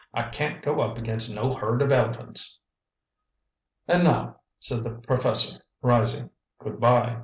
"I 0.15 0.23
can't 0.29 0.63
go 0.63 0.79
up 0.79 0.97
against 0.97 1.31
no 1.35 1.53
herd 1.53 1.83
of 1.83 1.91
elephants." 1.91 2.59
"And 3.87 4.03
now," 4.03 4.37
said 4.59 4.83
the 4.83 4.89
professor, 4.95 5.61
rising, 5.83 6.31
"good 6.57 6.79
bye! 6.79 7.19